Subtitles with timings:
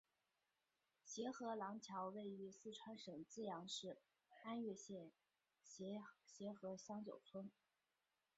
[1.05, 3.99] 协和廊桥位于四川省资阳市
[4.43, 5.11] 安岳县
[5.63, 7.51] 协和乡九村。